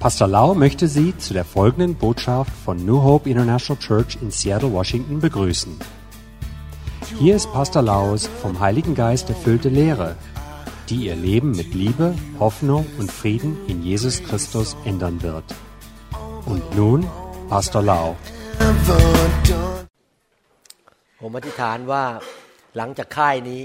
[0.00, 4.72] Pastor Lau möchte Sie zu der folgenden Botschaft von New Hope International Church in Seattle,
[4.72, 5.78] Washington begrüßen.
[7.18, 10.16] Hier ist Pastor Laus vom Heiligen Geist erfüllte Lehre,
[10.88, 15.44] die Ihr Leben mit Liebe, Hoffnung und Frieden in Jesus Christus ändern wird.
[16.44, 17.06] Und nun
[17.48, 18.16] Pastor Lau.
[21.20, 22.04] ผมอธิษฐานว่า
[22.76, 23.62] หลังจากค่ายนี้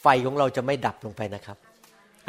[0.00, 1.56] ไฟของเราจะไม่ดับลงไปนะครับ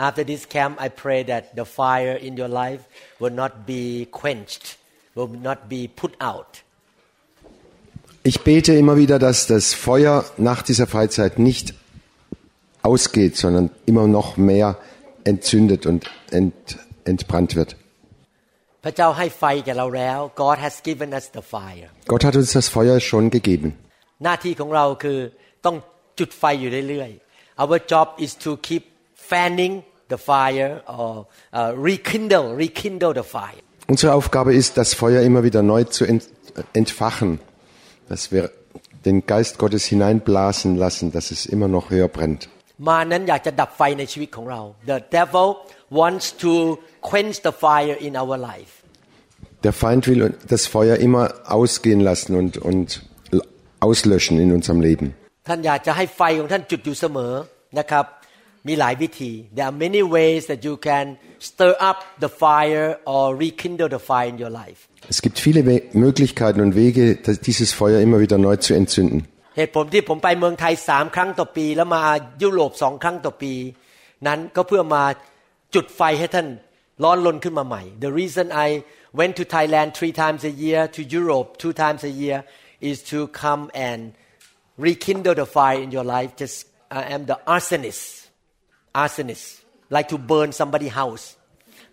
[0.00, 2.80] After this camp, I pray that the fire in your life
[3.18, 4.78] will not be quenched,
[5.14, 6.62] will not be put out.
[8.22, 11.74] Ich bete immer wieder, dass das Feuer nach dieser Freizeit nicht
[12.80, 14.78] ausgeht, sondern immer noch mehr
[15.24, 17.76] entzündet und ent, entbrannt wird.
[18.82, 18.98] Gott
[22.24, 23.78] hat uns das Feuer schon gegeben.
[27.58, 34.13] Our job is to keep fanning the fire or uh, rekindle rekindle the fire Unsere
[34.13, 36.27] Aufgabe ist, das Feuer immer wieder neu zu ent,
[36.73, 37.39] entfachen,
[38.09, 38.49] dass wir
[39.05, 42.49] den Geist Gottes hineinblasen lassen, dass es immer noch höher brennt.
[42.89, 44.61] มานั้นอยากจะดับไฟในชีวิตของเรา
[44.91, 45.47] The devil
[45.99, 46.51] wants to
[47.09, 48.73] quench the fire in our life
[49.65, 50.21] Der Feind will
[50.53, 51.25] das Feuer immer
[51.57, 52.87] ausgehen lassen und, und
[53.79, 55.07] auslöschen in unserem Leben.
[55.47, 57.33] ท่านอยากจะให้ไฟของท่านจุดอยู่เสมอ
[57.79, 58.05] นะครับ
[58.67, 61.05] มีหลายวิธี There are many ways that you can
[61.49, 64.79] stir up the fire or rekindle the fire in your life
[65.13, 65.75] Es gibt viele We
[66.05, 69.19] Möglichkeiten und Wege, das- dieses Feuer immer wieder neu zu entzünden.
[69.57, 72.01] เหตุผลที่ผมไปเมืองไทยสามครั้งต่อปี แล้วมา
[72.43, 73.53] ยุโรปสองครั้งต่อปี
[74.27, 75.03] นั้นก็เพื่อมา
[75.75, 76.47] จุดไฟให้ท่าน
[77.03, 78.67] ร้อนรนขึ้นมาใหม่ The reason I
[79.19, 82.37] went to Thailand three times a year to Europe two times a year
[82.89, 84.01] is to come and
[84.77, 86.55] rekindle the fire in your life just
[86.91, 88.18] I am the arsonist
[89.03, 89.45] arsonist
[89.95, 91.25] like to burn somebody house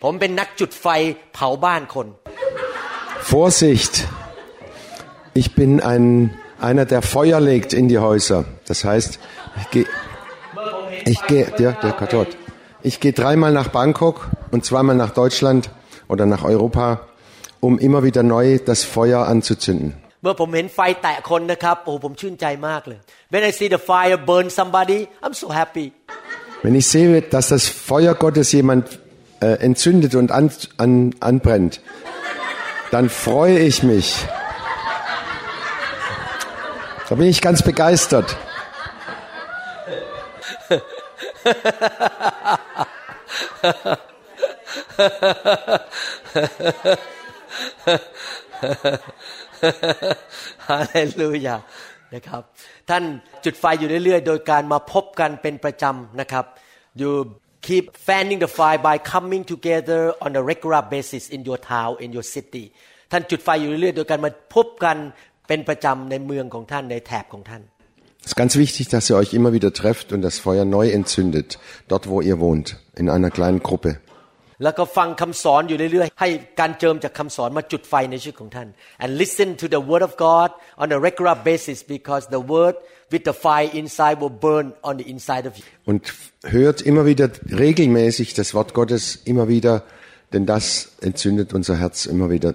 [0.02, 0.86] ผมเป็นนักจุดไฟ
[1.34, 2.08] เผาบ้านคน
[3.32, 3.94] Vorsicht!
[5.34, 6.04] Ich bin ein,
[6.60, 8.44] einer, der Feuer legt in die Häuser.
[8.66, 9.18] Das heißt,
[9.60, 9.86] ich gehe,
[11.06, 12.28] ich gehe, der, der Katot.
[12.82, 15.70] Ich gehe dreimal nach Bangkok und zweimal nach Deutschland
[16.08, 17.06] oder nach Europa,
[17.60, 19.94] um immer wieder neu das Feuer anzuzünden.
[20.22, 22.98] เมื่อผมเห็นไฟแตะคนนะครับโอ้โหผมชื่นใจมากเลย
[23.32, 25.86] When I see the fire burn somebody I'm so happy
[26.63, 28.99] Wenn ich sehe, dass das Feuer Gottes jemand
[29.39, 31.81] äh, entzündet und an, an, anbrennt,
[32.91, 34.25] dann freue ich mich.
[37.09, 38.35] Da bin ich ganz begeistert.
[50.67, 51.63] Halleluja.
[52.15, 52.43] นะครับ
[52.89, 53.03] ท่าน
[53.45, 56.45] จุดไฟอยู่เรื่อยๆ โดยการมาพบกันเป็นประจำนะครับ
[57.01, 57.11] you
[57.67, 62.09] keep fanning the fire by coming together on a regular basis in your town in
[62.15, 62.65] your city
[63.11, 64.97] ท่านจุดไฟอยู่เรื่อยๆ โดยการมาพบกัน
[65.47, 67.63] เป็นประจำในเมืองของท่านในแถบของท่าน
[68.27, 71.59] Es ist ganz wichtig, dass ihr euch immer wieder trefft und das Feuer neu entzündet,
[71.87, 74.01] dort wo ihr wohnt, in einer kleinen Gruppe.
[74.62, 76.28] แล้วก็ฟังคำสอนอยู่เรื่อยๆ ให้
[76.60, 78.68] การเจิมจากคำสอนมาจุดไฟในชีวิตของท่าน
[79.02, 80.48] and listen to the word of God
[80.82, 82.74] on a regular basis because the word
[83.12, 86.02] with the fire inside will burn on the inside of you Und
[86.58, 87.26] hört immer wieder
[87.64, 89.02] regelmäßig das Wort Gottes,
[89.32, 89.74] immer wieder,
[90.32, 90.64] denn das
[91.00, 92.54] entzündet unser Herz immer wieder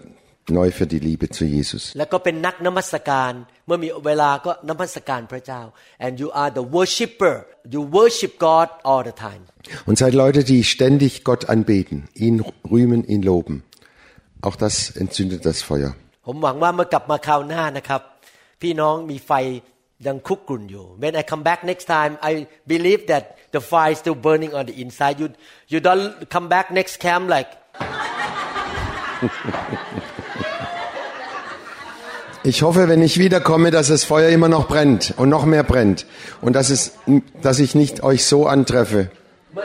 [0.49, 1.83] neu für die Liebe zu Jesus.
[1.97, 3.31] แล้วก็เป็นนักนมัสการ
[3.67, 5.61] เมื่อมีเวลาก็นมัสการพระเจ้า
[6.05, 7.35] and you are the worshipper
[7.75, 9.43] you worship God all the time
[9.89, 12.35] Und seid Leute, die ständig Gott anbeten, ihn
[12.73, 13.55] rühmen, ihn loben.
[14.41, 15.91] Auch das entzündet das Feuer.
[16.25, 18.01] ผมหวังว่าเมื่อกลับมาคราวหน้านะครับ
[18.61, 19.31] พี่น้องมีไฟ
[20.07, 22.31] ยังคุกกรุ่นอยู่ When I come back next time I
[22.73, 23.23] believe that
[23.55, 25.27] the fire is still burning on the inside you
[25.73, 27.49] you don't come back next camp like
[32.44, 36.06] Ich hoffe, wenn ich wiederkomme, dass das Feuer immer noch brennt und noch mehr brennt
[36.40, 36.94] und dass, es,
[37.40, 39.10] dass ich nicht euch so antreffe.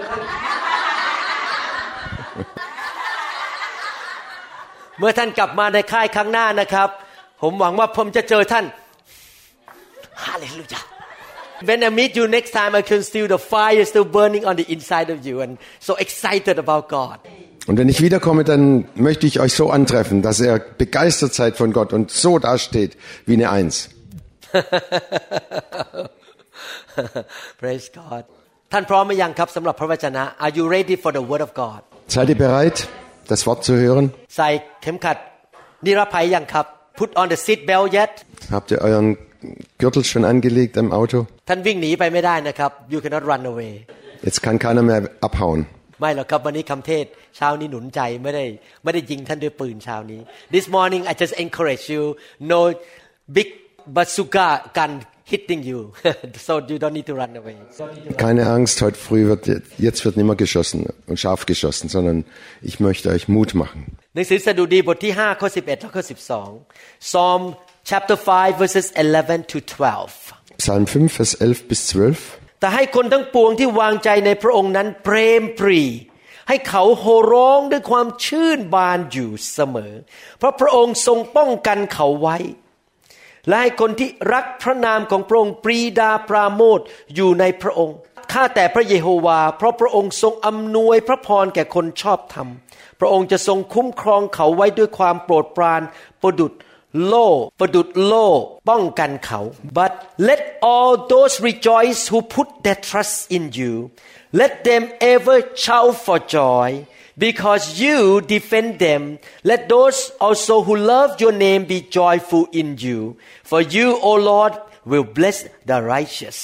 [10.15, 10.77] Halleluja.
[11.61, 14.71] When I meet you next time, I can still the fire still burning on the
[14.71, 17.19] inside of you and so excited about God.
[17.68, 21.72] Und wenn ich wiederkomme, dann möchte ich euch so antreffen, dass ihr begeistert seid von
[21.72, 22.96] Gott und so dasteht
[23.26, 23.88] wie eine Eins.
[27.60, 28.24] Praise God
[28.72, 31.80] ท่านพร้อมหรือยังครับสำหรับพระวจนะ Are you ready for the word of God
[32.14, 32.76] Seid ihr bereit,
[33.32, 34.04] das Wort zu hören?
[34.36, 34.48] ใส่
[34.82, 35.16] เข็มขัด
[35.86, 36.66] นิรภัยยังครับ
[37.00, 38.12] Put on the seat belt yet
[38.54, 39.08] Habt ihr euren
[39.80, 41.18] Gürtel schon angelegt am Auto?
[41.48, 43.72] ท่านวิ่งหนีไปไม่ได้นะครับ You cannot run away
[44.26, 45.60] Jetzt kann keiner mehr abhauen.
[46.00, 47.06] ไม่หรอกครับวันนี้คำเทศ
[47.36, 48.44] เช้านี้หนุนใจไม่ได้
[48.82, 50.20] ไม่ได้ยิงท่านด้วยปืนเช้านี้
[50.54, 52.02] This morning I just encourage you
[52.52, 52.60] no
[53.36, 53.48] big
[53.96, 54.92] bazooka gun
[55.32, 55.80] hitting you
[56.46, 57.56] so you don't need to run away
[58.24, 59.42] Keine Angst, heute früh wird,
[59.86, 60.78] jetzt wird nicht mehr geschossen
[61.10, 62.16] und scharf geschossen, sondern
[62.70, 63.80] ich möchte euch Mut machen.
[64.14, 66.02] หนังสือสดุดีบทที่5ข้อ11และข้อ
[66.50, 67.42] 12 Psalm
[67.90, 70.32] chapter 5 verses 11 to 12
[70.64, 72.38] Psalm 5, Vers 11 bis 12.
[72.59, 75.81] แต่ให้คนทั้งปวงที่วางใจในพระองค์นั้นเปรมปรี
[76.47, 79.93] ให้เขาโห่ร้องด้วยความชื่นบานอยู่เสมอ
[80.37, 82.37] เพราะพระองค์ทรงป้องกันเขาไว้
[83.47, 86.79] และให้คนที่รักพระนามของพระองค์ปรีดาปราโมท
[87.15, 87.97] อยู่ในพระองค์
[88.31, 92.47] ข้าแต่พระเยโฮวา เพราะพระองค์ทรงอำนวยพระพรแก่คนชอบธรรม
[92.99, 95.81] พระองค์จะทรงคุ้มครองเขาไว้ด้วยความโปรดปราน
[96.21, 96.53] ประดุด
[97.06, 97.28] โล่
[97.58, 98.28] ประดุดโล่
[98.70, 99.40] ป้องกันเขา
[99.78, 99.92] but
[100.28, 100.40] let
[100.70, 103.72] all those rejoice who put their trust in you
[104.40, 104.82] let them
[105.14, 106.68] ever shout for joy
[107.24, 107.96] because you
[108.34, 109.02] defend them
[109.50, 112.98] let those also who love your name be joyful in you
[113.50, 114.54] for you o lord
[114.90, 115.38] will bless
[115.70, 116.38] the righteous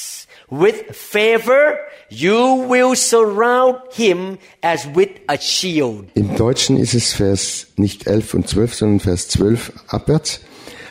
[0.59, 1.79] With favor
[2.09, 8.33] you will surround him as with a shield Im Deutschen ist es Vers nicht 11
[8.35, 10.41] und 12, sondern Vers 12 abwärts.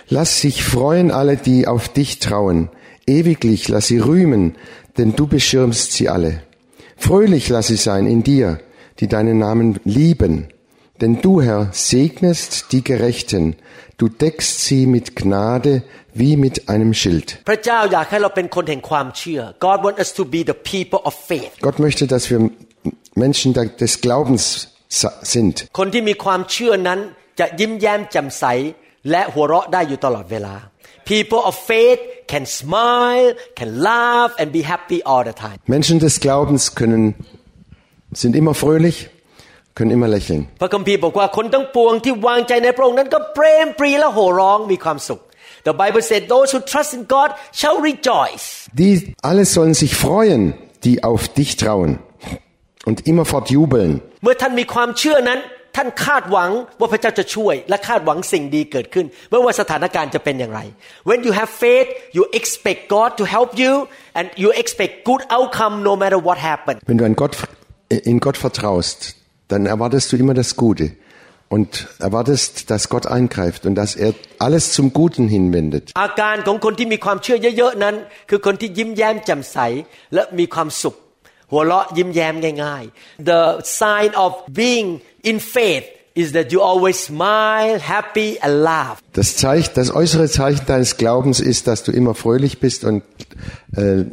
[0.08, 2.70] Lass sich freuen alle, die auf dich trauen.
[3.06, 4.56] Ewiglich lass sie rühmen,
[4.98, 6.42] denn du beschirmst sie alle.
[6.96, 8.60] Fröhlich lass sie sein in dir,
[9.00, 10.48] die deinen Namen lieben.
[11.02, 13.56] Denn du, Herr, segnest die Gerechten,
[13.98, 15.82] du deckst sie mit Gnade
[16.14, 17.40] wie mit einem Schild.
[17.44, 17.66] Gott
[21.80, 22.50] möchte, dass wir
[23.16, 25.72] Menschen des Glaubens sind.
[31.04, 31.98] People of faith
[32.28, 35.56] can smile, can laugh and be happy all the time.
[35.66, 37.16] Menschen des Glaubens können
[38.12, 39.10] sind immer fröhlich
[39.76, 40.42] können immer lächeln.
[40.60, 45.20] พระคัมภีร์บอกว่าคนทั้งปวงที่วางใจในพระองค์นั้นก็เปรมปรีและโห่ร้องมีความสุข
[45.68, 47.30] The Bible said those who trust in God
[47.60, 48.46] shall rejoice
[48.82, 48.94] Die
[49.28, 50.42] alle sollen sich freuen,
[50.86, 51.90] die auf dich trauen
[52.88, 53.90] und immerfort jubeln.
[54.22, 55.40] เมื่อท่านมีความเชื่อนั้น
[55.76, 60.60] ท่านคาดหวังว่าพระเจ้าจะช่วยและคาดหวังสิ่งดีเกิดขึ้นไม่ว่าสถานการณ์จะเป็นอย่างไร
[61.08, 63.72] When you have faith you expect God to help you
[64.18, 67.32] and you expect good outcome no matter what happens Wenn du an Gott,
[68.12, 68.98] in Gott vertraust,
[69.51, 70.91] dann erwartest du immer das Gute
[71.49, 75.85] und erwartest, dass Gott eingreift und dass er alles zum Guten hinwendet.
[76.03, 77.95] อาการของคนที่มีความเชื่อเยอะๆนั้น
[78.29, 79.57] คือคนที่ยิ้มแย้มแจ่มใส
[80.13, 80.95] และมีความสุข
[81.51, 82.33] หัวเราะยิ้มแย้ม
[82.63, 83.41] ง่ายๆ The
[83.81, 84.31] sign of
[84.61, 84.87] being
[85.31, 85.87] in faith
[86.21, 91.39] is that you always smile happy and laugh Das, Zeichen, das äußere Zeichen deines Glaubens
[91.51, 93.03] ist, dass du immer fröhlich bist und
[93.75, 94.03] äh,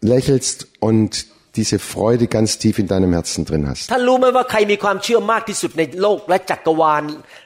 [0.00, 1.26] lächelst und
[1.58, 3.82] diese Freude ganz tief in deinem Herzen drin hast.
[3.92, 7.02] ท่านรู้ไหมว่าใครมีความเชื่อมากที่สุดในโลกและจักรวาล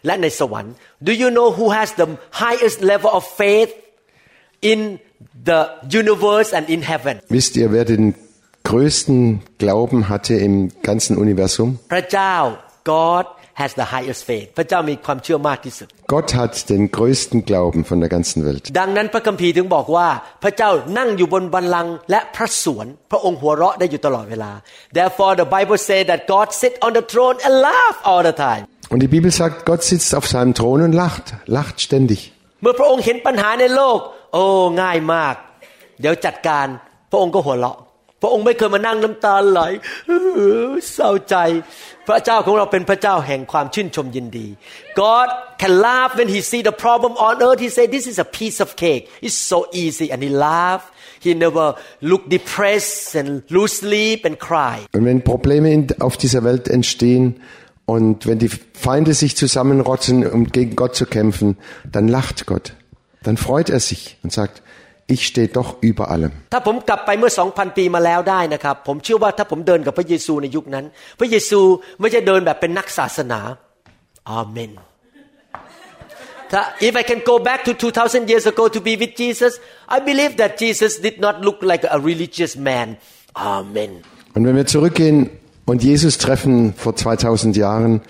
[0.07, 0.75] และในสวรรค์
[1.09, 2.09] Do you know who has the
[2.43, 3.73] highest level of faith
[4.73, 4.81] in
[5.49, 5.61] the
[6.01, 8.05] universe and in heaven Wisst ihr, wer den
[8.71, 9.19] größten
[9.63, 10.55] Glauben hatte im
[10.89, 11.69] ganzen Universum?
[11.93, 12.37] พระเจ้า
[12.93, 13.27] God
[13.61, 18.63] has the highest faith พระเจ้ามีความเชื่อมากที่สุด Gott hat den größten Glauben von der ganzen Welt.
[18.79, 20.09] ดังนั้นพระคัมภีร์ถึงบอกว่า
[20.43, 24.53] พระเจ้านั่งอยู่บนบัลลังก์และพระสวน พระองค์หัวเราะได้อยู่ตลอดเวลา
[24.99, 28.65] Therefore the Bible say that God sit on the throne and laugh all the time
[28.93, 32.21] Und die Bibel sagt, Gott sitzt auf seinem Thron und lacht, lacht ständig.
[32.63, 33.99] เมื่อพระองค์เห็นปัญหาในโลก
[34.33, 34.45] โอ้
[34.83, 35.35] ง่ายมาก
[36.01, 36.67] เดี๋ยวจัดการ
[37.11, 37.77] พระองค์ก็หัวเราะ
[38.23, 39.61] พระองค์ไม่เคยมานั่งน้ำตาไหล
[40.07, 40.13] เอ
[40.69, 41.37] อเศร้าใจ
[42.07, 44.49] พ ระเจ้าของเราเป็นพระเจ้าแห่งความชื่นชมยินดี
[45.03, 45.29] God
[45.63, 48.59] can laugh when he see the problem on earth he say this is a piece
[48.65, 50.83] of cake it's so easy and he laugh
[51.25, 51.67] he never
[52.11, 57.25] look depressed and lose sleep and cry Und wenn Probleme in, auf dieser Welt entstehen
[57.87, 58.51] und wenn die
[58.89, 61.59] Feinde sich zusammenrotzen, um gegen Gott zu kämpfen,
[61.91, 62.75] dann lacht Gott.
[63.23, 64.63] Dann freut er sich und sagt,
[65.15, 66.33] ich stehe doch über allem.
[66.53, 70.85] ถ้าผมกลับไปเมื่อ 2,000 ปีมาแล้วได้นะครับ ผมเชื่อว่าถ้าผมเดินกับพระเยซูในยุคนั้น
[71.21, 71.61] พระเยซู
[72.01, 73.41] ไม่ใช่เดินแบบเป็นนักศาสนา
[74.31, 74.71] อาเมน
[76.53, 79.53] ถ้า if I can go back to 2,000 years ago to be with Jesus
[79.97, 82.89] I believe that Jesus did not look like a religious man
[83.55, 83.93] Amen
[84.35, 85.31] Und wenn wir zurückgehen
[85.71, 88.01] und Jesus treffen vor 2000 Jahren,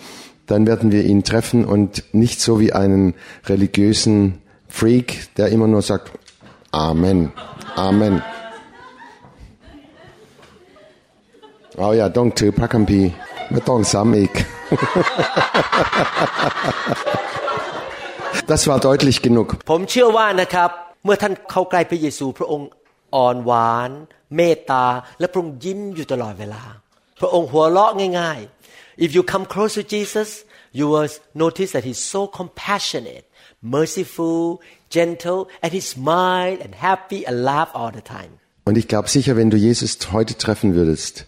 [0.47, 3.15] dann werden wir ihn treffen und nicht so wie einen
[3.47, 6.13] religiösen Freak, der immer nur sagt,
[6.86, 7.20] Amen,
[7.88, 8.16] Amen.
[11.84, 13.10] Oh ja, ต้องถือพระคัมภีร์
[13.52, 14.32] ไม่ต้องซ้ำอีก
[18.52, 19.48] Das war deutlich genug.
[19.70, 20.70] ผมเชื่อว่านะครับ
[21.04, 22.70] เมื่อท่านเข้าใกล้พระเยซู พระองค์
[23.16, 23.90] อ่อนหวาน
[24.36, 24.86] เมตตา
[25.20, 26.64] และพระองค์ยิ้มอยู่ตลอดเวลา
[27.20, 30.30] พระองค์หัวเราะง่ายๆ if you come close to Jesus
[30.78, 31.10] you will
[31.44, 33.26] notice that he's so compassionate
[33.76, 34.42] merciful
[34.90, 38.40] gentle and he smiled and happy and laughed all the time.
[38.66, 41.26] Und ich glaube sicher, wenn du Jesus heute treffen würdest,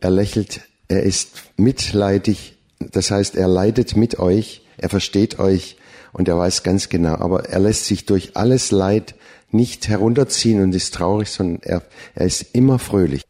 [0.00, 5.76] er lächelt, er ist mitleidig, das heißt, er leidet mit euch, er versteht euch
[6.12, 9.14] und er weiß ganz genau, aber er lässt sich durch alles Leid
[9.52, 11.82] nicht herunterziehen und ist traurig, sondern er,
[12.14, 13.22] er ist immer fröhlich.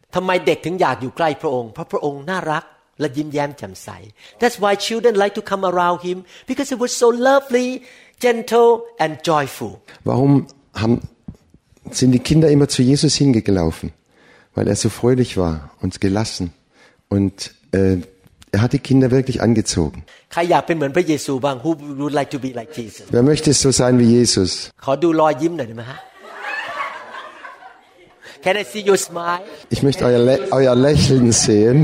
[4.38, 7.82] That's why children like to come around him because it was so lovely
[8.19, 8.69] gentle
[9.03, 9.71] and joyful
[10.03, 11.01] Warum haben,
[11.91, 13.91] sind die Kinder immer zu Jesus hingelaufen?
[14.53, 16.53] Weil er so fröhlich war und gelassen.
[17.09, 17.97] Und äh,
[18.51, 20.03] er hat die Kinder wirklich angezogen.
[20.33, 24.51] ใครอยากเป็นเหมือนพระเยซูบ้าง Who would like to be like Jesus Wer möchte so sein wie Jesus?
[24.85, 25.99] ขอดูรอยยิ้มหน่อยได้ไหมฮะ
[28.43, 29.43] Can I see your smile
[29.75, 31.77] Ich möchte euer, Lä euer Lächeln sehen.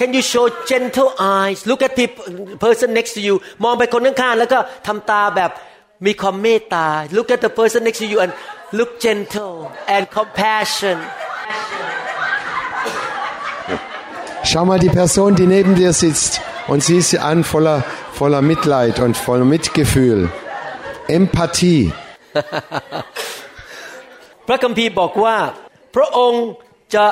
[0.00, 2.24] Can you show gentle eyes look at people
[2.66, 3.34] person next to you
[3.64, 5.50] มองไปคนข้างๆแล้วก็ทำตาแบบ
[6.05, 6.87] มีความเมตตา
[7.17, 8.31] Look at the person next to you and
[8.77, 9.55] look gentle
[9.95, 10.97] and compassion
[14.49, 16.41] Schau mal die Person, die neben dir sitzt
[16.71, 20.19] und sieh sie an voller, voller Mitleid und voller Mitgefühl.
[21.07, 21.83] Empathie.
[24.47, 25.37] พระคัมภีร์บอกว่า
[25.95, 26.45] พระองค์
[26.95, 27.05] จะ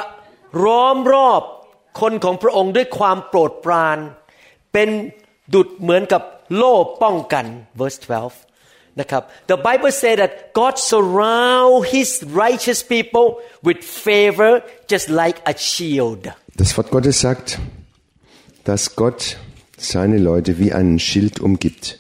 [0.65, 1.41] ล้อมรอบ
[2.01, 3.97] คนของพระองค์ด้วยความโปรดปราน
[4.73, 4.89] เป็น
[5.53, 6.21] ดุดเหมือนกับ
[6.55, 7.45] โล่ป้องกัน
[7.79, 8.46] verse 12
[8.99, 12.09] นะครับ The Bible say that God surround His
[12.43, 13.27] righteous people
[13.67, 14.51] with favor
[14.91, 16.23] just like a shield
[16.61, 17.47] Das Wort Gottes sagt,
[18.63, 19.37] dass Gott
[19.77, 21.99] seine Leute wie einen Schild umgibt.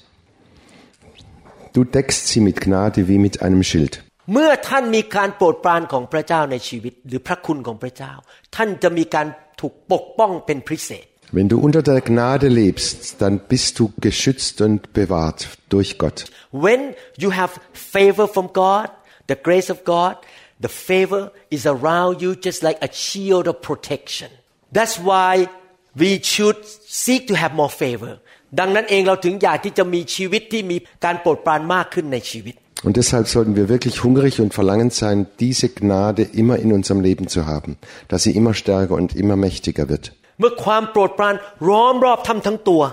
[1.73, 3.93] Du deckst sie mit Gnade wie mit einem Schild.
[4.33, 8.13] เมื่อท่านมีการโปรดปรานของพระเจ้าในชีวิตหรือพระคุณของพระเจ้า
[8.55, 9.27] ท่านจะมีการ
[9.61, 16.26] ถูกปกป้องเป็นพิเศษ Wenn du unter der Gnade lebst, dann bist du geschützt und bewahrt durch Gott.
[16.52, 18.90] When you have favor from God,
[19.28, 20.16] the grace of God,
[20.60, 24.28] the favor is around you just like a shield of protection.
[24.72, 25.48] That's why
[25.94, 28.18] we should seek to have more favor.
[28.60, 32.54] ดังนั้นเองเราถึงอยากที่จะมีชีวิตที่มีการโปรดปรานมากขึ้นในชีวิต
[32.86, 37.28] Und deshalb sollten wir wirklich hungrig und verlangend sein, diese Gnade immer in unserem Leben
[37.28, 37.76] zu haben,
[38.08, 40.12] dass sie immer stärker und immer mächtiger wird.
[40.39, 41.35] เมื่อความโปรดปราน
[41.69, 42.83] ล้อมรอบท่านทั้งตัว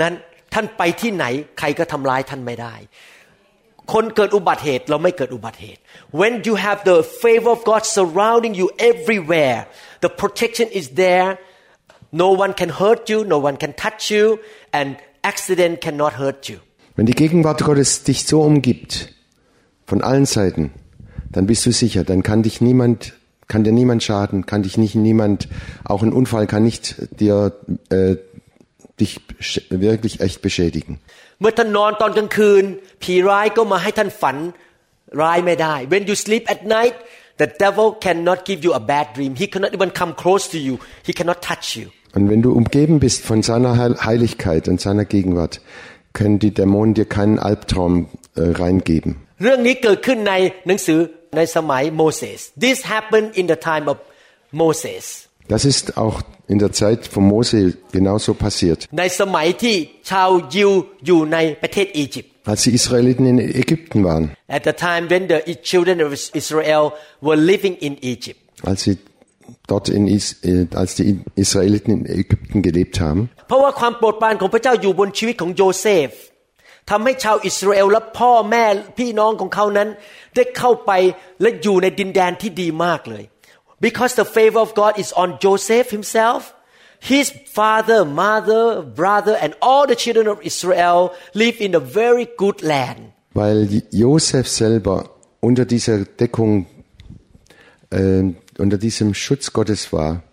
[0.00, 0.14] นั้น
[0.54, 1.24] ท่านไปที่ไหน
[1.58, 2.74] ใครก็ทำร้ายท่านไม่ได้
[3.92, 5.80] คนเกิดอุบัติเหตุเราไม่เกิดอุบัติเหตุ
[6.20, 9.58] When you have the favor of God surrounding you everywhere
[10.04, 11.28] the protection is there
[12.22, 14.24] no one can hurt you no one can touch you
[14.78, 14.88] and
[15.30, 16.58] accident cannot hurt you
[16.98, 19.14] Wenn die Gegenwart Gottes dich so umgibt,
[19.86, 20.72] von allen Seiten,
[21.30, 23.14] dann bist du sicher, dann kann dich niemand,
[23.51, 25.47] kann dir niemand schaden, kann dich nicht niemand,
[25.91, 26.83] auch ein Unfall kann nicht
[27.19, 27.35] dir,
[27.89, 28.15] äh,
[28.99, 30.93] dich sch- wirklich echt beschädigen.
[31.41, 32.63] เมื่อท่านนอนตอนกลางคืน
[33.03, 34.37] ผีร้ายก็มาให้ท่านฝัน
[35.21, 36.95] ร้ายไม่ได้ When you sleep at night
[37.41, 40.73] the devil cannot give you a bad dream he cannot even come close to you
[41.07, 41.85] he cannot touch you
[42.17, 45.53] Und wenn du umgeben bist von seiner Heil- Heiligkeit und seiner Gegenwart,
[46.17, 47.93] können die Dämonen dir keinen Albtraum
[48.35, 49.11] äh, reingeben.
[49.41, 50.33] เรื่องนี้เกิดขึ้นใน
[50.67, 50.99] หนังสือ
[51.37, 53.97] ในสมัยโมเสส This happened in the time of
[54.61, 55.03] Moses
[55.53, 58.79] Das ist auch in der Zeit von Mose genauso passiert.
[58.99, 59.75] ในสมัยที่
[60.11, 60.71] ชาวยิว
[61.05, 64.25] อยู่ในประเทศอียิปต์ Als die Israeliten in Ägypten waren,
[64.57, 66.09] At the time when the children of
[66.41, 66.83] Israel
[67.27, 68.95] were living in Egypt als sie
[69.71, 71.05] dort in Is äh, als die
[71.45, 76.09] Israeliten in Ägypten gelebt haben, เพราะว่าความโปรดปรานของพระเจ้าอยู่บนชีวิตของโยเซฟ
[76.89, 78.65] ทำให้ชาวอิสราเอลและพ่อแม่
[78.99, 79.89] พี่น้องของเขานั้น
[80.35, 80.91] ได้เข้าไป
[81.41, 83.23] และอยู่ในดินแดนที่ดีมากเลย
[83.85, 86.41] because the favor of God is on Joseph himself
[87.13, 88.63] his father mother
[89.01, 90.99] brother and all the children of Israel
[91.43, 92.99] live in a very good land
[93.39, 93.57] weil
[94.03, 94.97] Josef selber
[95.49, 96.51] unter dieser Deckung,
[97.89, 98.23] äh,
[98.63, 100.23] unter diesem Schutz Gottes war.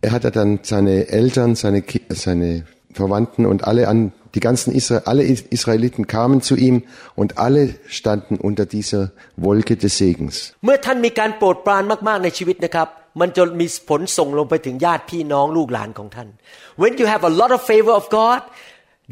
[0.00, 4.96] Er hatte dann seine Eltern, seine, Ki- seine Verwandten und alle an, die ganzen Isra
[5.10, 6.76] alle Is- Israeliten kamen zu ihm
[7.20, 9.02] und alle standen unter dieser
[9.36, 10.34] Wolke des Segens.
[10.64, 12.88] เมื่อท่านมีการโปรดปรานมาก ๆ ในชีวิตนะครับ
[13.20, 16.28] มันจะมีผลส่งลงไปถึงญาติพี่น้องลูกหลานของท่าน
[16.82, 18.40] When you have a lot of favor of God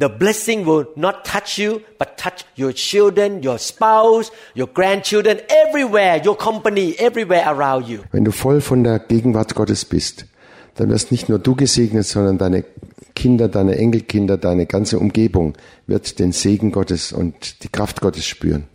[0.04, 4.26] the blessing will not touch you but touch your children your spouse
[4.61, 9.83] your grandchildren everywhere your company everywhere around you Wenn du voll von der Gegenwart Gottes
[9.95, 10.16] bist,
[10.76, 12.61] dann wirst nicht nur du gesegnet, sondern deine
[13.22, 15.54] Kinder, deine Enkelkinder, deine ganze Umgebung
[15.86, 18.66] wird den Segen Gottes und die Kraft Gottes spüren.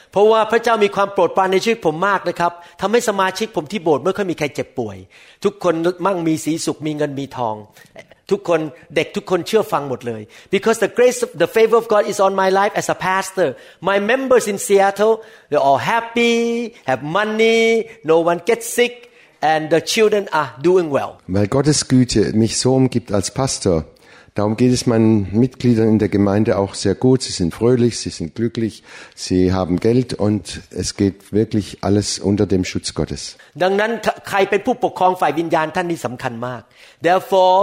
[10.50, 13.56] because the grace of, the favor of God is on my life as a pastor
[13.80, 15.18] my members in Seattle
[15.50, 19.10] they're all happy have money no one gets sick
[19.40, 23.84] and the children are doing well weil Gottes Güte mich so umgibt als Pastor
[24.35, 27.21] darum geht es meinen Mitgliedern in der Gemeinde auch sehr gut.
[27.21, 28.83] Sie sind fröhlich, sie sind glücklich,
[29.15, 33.21] sie haben Geld und es geht wirklich alles unter dem Schutz Gottes.
[33.63, 33.91] ดังนั้น
[34.29, 36.61] ใครเป็นผู้ปกครองฝ่ายวิญญาณท่านนี่สำคัญมาก
[37.07, 37.57] therefore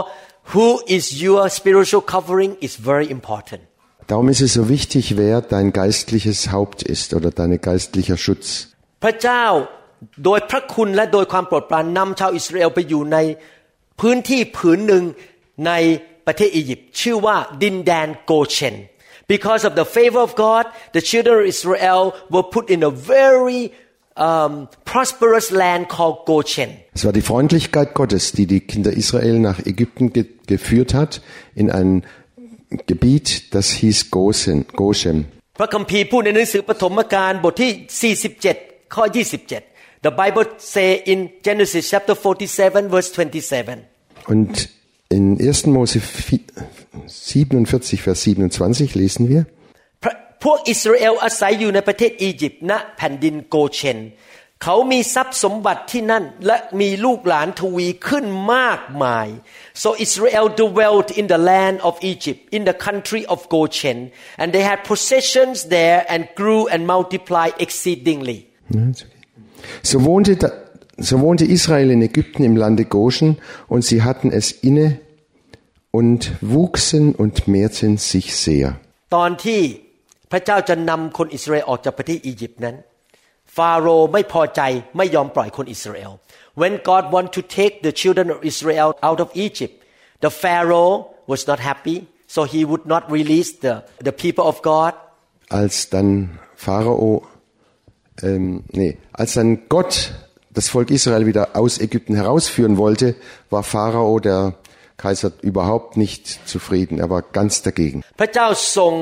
[0.53, 3.63] who is your spiritual covering is very important
[4.13, 8.47] Darum ist es so wichtig, wer dein geistliches Haupt ist oder dein geistlicher Schutz.
[9.03, 9.45] พระเจ้า
[10.25, 13.19] โดยพระคุณและโดยความโปรดปรานนำชาวอิสราเอลไปอยู่ใน
[14.01, 15.05] พื้นที่ผืนหนึ่ง
[15.67, 15.73] ใน
[16.27, 18.77] ประเทศอียิปต์ชื่อว่าดินแดนโกเชน
[19.35, 20.65] because of the favor of God
[20.97, 22.03] the children of Israel
[22.35, 23.63] were put in a very
[24.29, 24.53] um,
[24.93, 30.13] prosperous land called Goshen Es war die Freundlichkeit Gottes, die die Kinder Israel nach Ägypten
[30.13, 31.21] ge geführt hat,
[31.55, 31.91] in ein
[32.87, 35.19] Gebiet, das hieß Goshen, Goshen.
[35.59, 39.05] พระคัมภีร์พูดในหนังสือปฐมกาลบทที่ 47 ข้อ
[39.55, 44.55] 27 The Bible say in Genesis chapter 47 verse 27 Und
[45.16, 45.72] in 1.
[45.76, 46.00] Mose
[47.08, 47.66] 47,
[48.06, 49.46] Vers 27 lesen wir,
[50.04, 54.00] พระพวกอิสราเอลอาศัยอยู่ในประเทศอียิปต์ณแผ่นดินโกเชน
[54.64, 59.28] เขามีทรัพย์สมบัติที่นั่น และมีลูกหลานทวีขึ้นมากมาย
[59.84, 64.00] so Israel dwelt in the land of Egypt in the country of Goshen
[64.42, 68.40] and they had possessions there and grew and multiplied exceedingly
[68.76, 69.24] Ja, ist okay.
[69.90, 70.50] So wohnte, da,
[70.99, 75.01] so wohnte Israel in Ägypten im Lande Goshen und sie hatten es inne
[75.91, 78.69] und wuchsen und mehrten sich sehr.
[79.17, 79.61] ตอนที่
[80.31, 82.77] พระเจ้าจะนำคนอิสราเอลออกจากประเทศอียิปต์นั้น
[83.57, 84.61] ฟาโรห์ไม่พอใจ
[84.97, 86.13] ไม่ยอมปล่อยคนอิสราเอล
[86.61, 89.75] when God want to take the children of Israel out of Egypt
[90.25, 90.95] the Pharaoh
[91.31, 91.97] was not happy
[92.35, 93.75] so he would not release the
[94.09, 94.93] the people of God
[95.61, 97.27] Als dann Pharao,
[98.23, 100.13] ähm, nee, als dann Gott
[100.53, 103.15] das Volk Israel wieder aus Ägypten herausführen wollte,
[103.51, 104.55] war Pharao, der
[104.97, 106.99] Kaiser, überhaupt nicht zufrieden.
[106.99, 107.99] Er war ganz dagegen.
[108.21, 108.47] พระเจ้า
[108.77, 108.95] ส่ง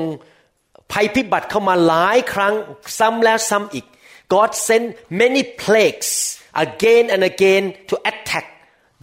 [0.91, 2.53] ภัยพิบัติเข้ามาหลายครั้ง
[2.99, 3.85] ซ้ำแล้วซ้ำอีก
[4.35, 4.85] God sent
[5.21, 6.09] many plagues
[6.65, 8.45] again and again to attack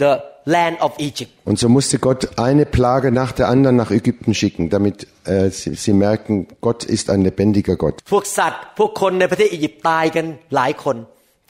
[0.03, 0.13] the
[0.55, 4.65] land of Egypt Und so musste Gott eine Plage nach der anderen nach Ägypten schicken,
[4.75, 7.97] damit äh, sie, sie merken, Gott ist ein lebendiger Gott.
[8.13, 10.97] พวกสัตว์พวกคนในประเทศอียิปต์ตายกันหลายคน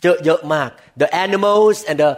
[0.02, 0.70] เยอะเยอะมาก
[1.02, 2.12] the animals and the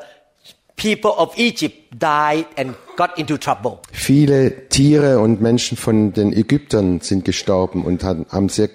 [0.84, 1.76] people of Egypt
[2.12, 2.68] died and
[3.00, 3.72] got into trouble
[4.08, 4.38] Viele
[4.76, 8.70] Tiere und Menschen von den Ägyptern sind gestorben und haben, haben sehr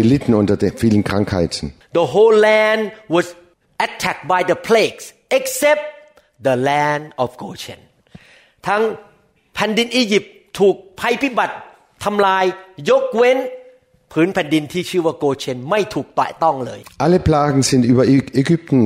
[0.00, 1.64] gelitten unter den vielen Krankheiten.
[1.98, 2.82] the whole land
[3.16, 3.26] was
[3.86, 5.04] attacked by the plagues
[5.38, 5.84] except
[6.48, 7.80] the land of Goshen
[8.68, 8.82] ทั้ง
[9.54, 11.56] แผ่นดินอียิปต์ถูกภัยพิบัติ
[12.04, 12.44] ทำลาย
[12.90, 13.38] ยกเว้น
[14.12, 18.78] ผืนแผ่นดินที่ชื่อว่าโกเชนไม่ถูกแตะต้องเลย Alle Plagen sind über Ä- Ägypten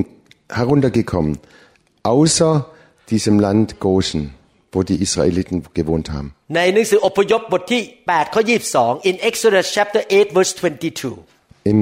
[0.61, 1.33] heruntergekommen,
[2.15, 2.53] außer
[3.11, 4.23] diesem Land Goshen,
[4.73, 6.29] wo die Israeliten gewohnt haben.
[6.57, 8.43] ในหนังสืออพยพบทที่8ข้อ
[8.77, 11.81] 22 in Exodus chapter 8 verse 22 Im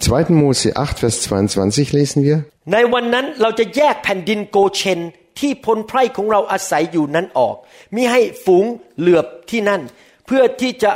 [0.00, 0.30] 2.
[0.42, 2.36] Mose 8, Vers 22 lesen wir,
[2.72, 5.00] ในวันนั้นเราจะแยกแผ่นดินโกเชน
[5.40, 7.56] ที่พลไพร่ของเราอาศัยอยู่นั้นออก
[7.94, 8.64] มิให้ฝูง
[8.98, 9.82] เหลือบที่นั่น
[10.26, 10.92] เพื่อที่จะ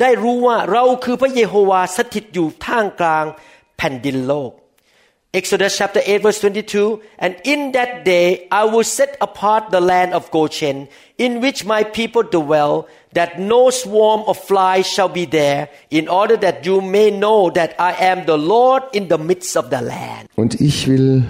[0.00, 3.24] ได้รู้ว่าเราคือพระเยโฮวาสถิตอยู่ท่ามกลาง
[3.76, 4.52] แผ่นดินโลก
[5.40, 8.26] Exodus chapter 8 verse 22 and in that day
[8.60, 10.76] I will set apart the land of Goshen
[11.24, 12.74] in which my people dwell
[13.18, 15.62] that no swarm of flies shall be there
[15.98, 19.64] in order that you may know that I am the Lord in the midst of
[19.74, 21.24] the land und ich will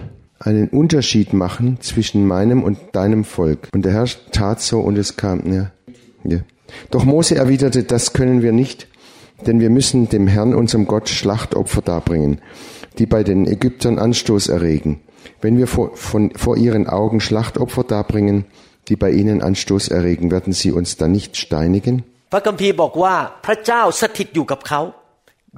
[0.47, 3.69] einen Unterschied machen zwischen meinem und deinem Volk.
[3.73, 5.71] Und der Herr tat so und es kam, ja,
[6.25, 6.39] ja.
[6.91, 8.89] Doch Mose erwiderte, das können wir nicht,
[9.47, 12.41] denn wir müssen dem Herrn, unserem Gott, Schlachtopfer darbringen,
[12.99, 15.01] die bei den Ägyptern Anstoß erregen.
[15.41, 18.47] Wenn wir vor, von, vor ihren Augen Schlachtopfer darbringen,
[18.89, 22.05] die bei ihnen Anstoß erregen, werden sie uns dann nicht steinigen?
[22.33, 23.15] พระคัมภีร์บอกว่า
[23.47, 24.81] พระเจ้าสถิตอยู่กับเขา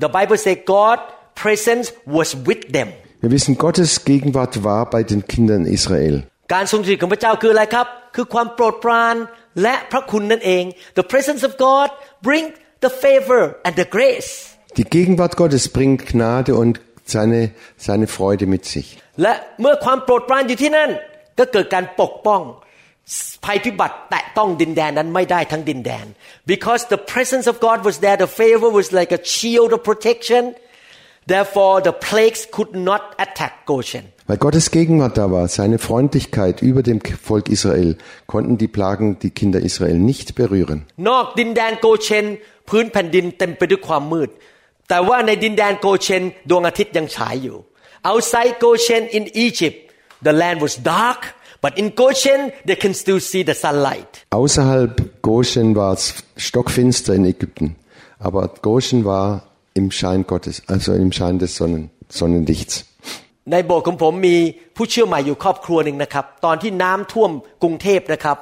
[0.03, 0.98] The Bible say God
[1.42, 2.88] presence was with them
[3.22, 6.14] Wir wissen, Gottes Gegenwart war bei den Kindern Israel.
[6.55, 9.16] การทรงสถิตของพระเจ้าคืออะไรครับ คือความโปรดปราน
[9.62, 10.64] และพระคุณนั่นเอง
[10.98, 11.88] The presence of God
[12.29, 12.44] bring
[12.85, 14.33] the favor and the grace
[14.79, 16.74] Die Gegenwart Gottes bringt Gnade und
[17.05, 17.40] seine,
[17.87, 18.87] seine Freude mit sich.
[19.22, 20.90] และเมื่อความโปรดปรานอยู่ที่นั่น
[21.38, 22.42] ก็เกิดการปกป้อง
[23.44, 26.07] ภัยพิบัติแตะต้องดินแดนนั้นไม่ได้ทั้งดินแดน
[26.53, 30.42] because the presence of God was there the favor was like a shield of protection
[31.33, 36.83] therefore the plagues could not attack Goshen Weil Gottes Gegenwart da war, seine Freundlichkeit über
[36.83, 40.79] dem Volk Israel, konnten die Plagen die Kinder Israel nicht berühren.
[41.09, 42.27] นอกดินแดนโกเชน
[42.68, 44.31] พื้นแผ่นดินเต็มไปด้วยความมืด
[44.88, 47.57] แต่ว่าในดินแดนโกเชน ดวงอาทิตย์ยังฉายอยู่
[48.11, 49.79] outside Goshen in Egypt
[50.27, 51.20] the land was dark
[51.64, 54.92] but in Goshen they can still see the sunlight Außerhalb
[55.31, 56.05] Goshen war es
[56.46, 57.66] stockfinster in Ägypten,
[58.27, 59.29] aber Goshen war
[59.80, 61.84] im Schein Gottes, also im Schein des Sonnen,
[62.20, 62.76] Sonnenlichts.
[63.52, 64.38] ในโบสถ์ของผมมี
[64.76, 67.32] ผู้เชื่อใหม่อยู่ครอบครัวหนึ่งนะครับ ตอนที่น้ำท่วม
[67.63, 68.38] กรุงเทพนะครับ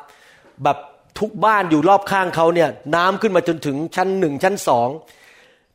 [0.64, 0.78] แบบ
[1.20, 4.90] ทุกบ้านอยู่รอบข้างเขาเนี่ยน้ำขึ้นมาจนถึงชั้นหนึ่งชั้นสอง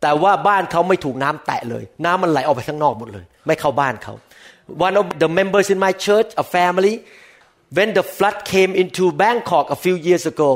[0.03, 4.15] แต่ว่าบ้านเขาไม่ถูกน้ำแตะเลย น้ำมันไหลออกไปข้างนอกหมดเลย ไม่เข้าบ้านเขา
[4.87, 6.95] One of the members in my church a family
[7.77, 10.51] when the flood came into Bangkok a few years ago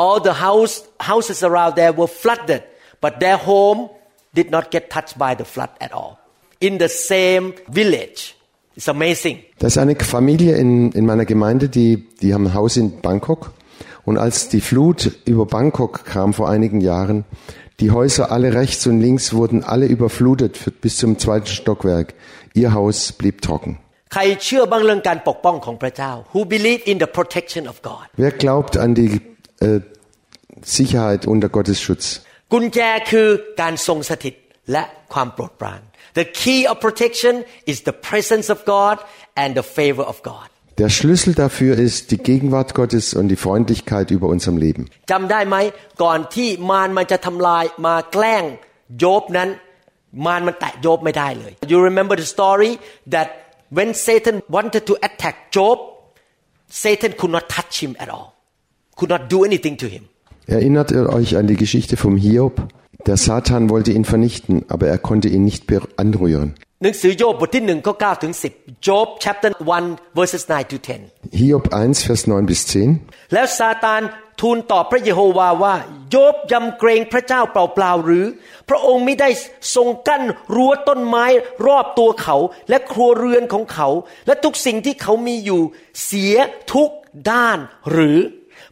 [0.00, 0.74] all the house
[1.10, 2.62] houses around there were flooded
[3.02, 3.80] but their home
[4.34, 6.18] did not get touched by the flood at all.
[6.60, 8.34] In the same village.
[8.74, 9.40] It's amazing.
[9.58, 13.52] Da ist eine Familie in, in meiner Gemeinde, die, die haben ein Haus in Bangkok.
[14.04, 17.24] Und als die Flut über Bangkok kam vor einigen Jahren,
[17.80, 22.14] die Häuser alle rechts und links wurden alle überflutet für, bis zum zweiten Stockwerk.
[22.54, 23.78] Ihr Haus blieb trocken.
[28.16, 29.20] Wer glaubt an die
[29.60, 29.80] äh,
[30.62, 32.22] Sicherheit unter Gottes Schutz?
[32.51, 32.79] กุญแจ
[33.11, 33.27] คือ
[33.61, 34.35] การทรงสถิต
[34.71, 34.83] และ
[35.13, 35.81] ความโปรดปราน
[36.19, 37.35] The key of protection
[37.71, 38.97] is the presence of God
[39.41, 40.47] and the favor of God
[40.81, 44.83] Der Schlüssel dafür ist die Gegenwart Gottes und die Freundlichkeit über unserem Leben.
[45.11, 45.57] จำได้ไหม
[46.03, 48.43] ก่อนที่มารมันจะทำลายมาแกล้ง
[48.99, 49.49] โยบนั้น
[50.25, 52.71] มารมันแตะโยบไม่ได้เลย You remember the story
[53.13, 53.27] that
[53.77, 55.77] when Satan wanted to attack Job
[56.83, 58.27] Satan could not touch him at all
[58.97, 60.03] could not do anything to him
[60.47, 62.55] Erinnert ihr euch an die Geschichte vom Hiob?
[63.05, 66.49] Der Satan wollte ihn vernichten, aber er konnte ihn nicht ber- anrühren.
[66.83, 69.51] หนังสือโยบบทที่หนึ่งข้อ9ถึง10 Job chapter
[69.85, 72.61] 1 verses 9 to 10 Hiob 1, Vers 9 bis
[72.95, 73.33] 10.
[73.33, 74.01] แล้วซาตาน
[74.41, 75.75] ทูลตอบพระเยโฮวาว่า
[76.11, 78.25] โยบยำเกรงพระเจ้าเปล่าๆหรือ
[78.69, 79.29] พระองค์ไม่ได้
[79.75, 80.23] ทรงกั้น
[80.55, 81.25] รั้วต้นไม้
[81.67, 82.37] รอบตัวเขา
[82.69, 83.87] และครัวเรือนของเขา
[84.27, 85.61] และทุกสิ่งที่เขามีอยู่
[86.05, 86.35] เสีย
[86.73, 86.89] ทุก
[87.31, 87.57] ด้าน
[87.91, 88.17] หรือ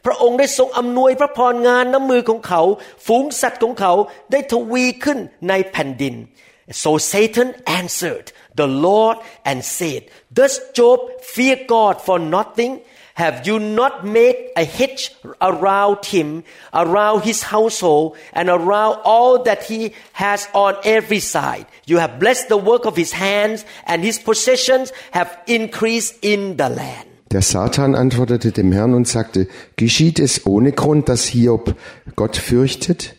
[0.05, 2.61] พระองค์ได้ทรงอำนวยพระพรงานน้ำมือของเขา
[3.05, 3.93] ฝูงสัตว์ของเขา
[4.31, 6.15] ได้ทวีขึ้นในแผ่นดิน
[6.71, 12.81] So Satan answered the Lord and said, Does Job fear God for nothing?
[13.15, 15.11] Have you not made a hedge
[15.41, 21.65] around him, around his household, and around all that he has on every side?
[21.85, 26.67] You have blessed the work of his hands, and his possessions have increased in the
[26.67, 27.07] land.
[27.32, 31.76] Der Satan antwortete dem Herrn und sagte, geschieht es ohne Grund, dass Hiob
[32.16, 33.14] Gott fürchtet?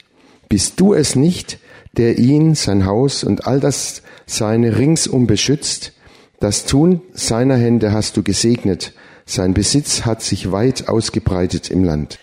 [0.50, 1.60] Bist du es nicht,
[1.96, 5.94] der ihn, sein Haus und all das seine ringsum beschützt?
[6.42, 8.94] Das Tun seiner Hände hast du gesegnet.
[9.26, 12.20] Sein Besitz hat sich weit ausgebreitet im Land.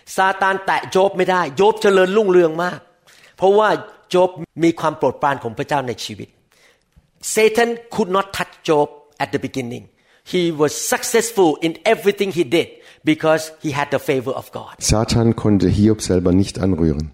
[7.23, 9.89] Satan could not touch Job at the beginning.
[10.28, 12.70] He was successful in everything he did
[13.04, 14.74] because he had the favor of God.
[14.80, 17.12] Satan konnte Hiob selber nicht anrühren,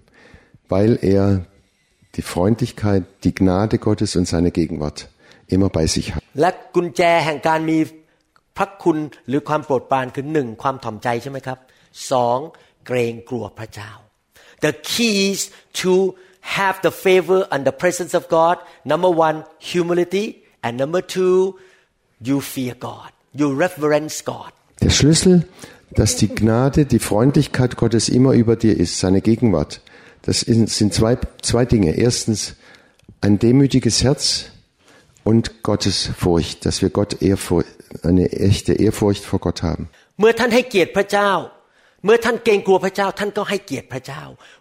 [0.67, 1.45] weil er
[2.15, 5.09] die Freundlichkeit, die Gnade Gottes und seine Gegenwart
[5.47, 6.23] immer bei sich hat.
[6.41, 7.77] และกุญแจแห่งการมี
[8.57, 11.57] พระคุณหรือความโปรดปรานคือหนึ่งความถ่อมใจใช่ไหมครับ
[12.11, 12.37] สอง
[12.85, 13.91] เกรงกลัวพระเจ้า
[14.65, 15.39] The keys
[15.81, 15.93] to
[16.57, 18.55] have the favor and the presence of God
[18.91, 19.37] number one
[19.71, 20.25] humility
[20.65, 21.37] and number two
[22.20, 24.52] you fear God, you reverence God.
[24.80, 25.46] Der Schlüssel,
[25.92, 29.80] dass die Gnade, die Freundlichkeit Gottes immer über dir ist, seine Gegenwart.
[30.22, 31.96] Das sind zwei, zwei Dinge.
[31.96, 32.56] Erstens
[33.20, 34.46] ein demütiges Herz
[35.22, 37.68] und Gottes Furcht, dass wir Gott Ehrfurcht,
[38.02, 39.88] eine echte Ehrfurcht vor Gott haben.